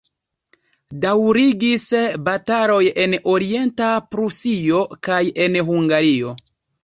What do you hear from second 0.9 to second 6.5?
Daŭrigis bataloj en Orienta Prusio kaj en Hungario.